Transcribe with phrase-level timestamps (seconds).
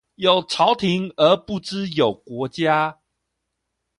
[0.15, 2.97] 有朝廷而不知有國家